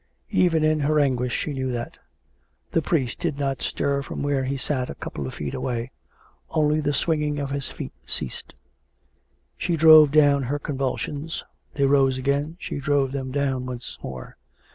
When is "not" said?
3.37-3.61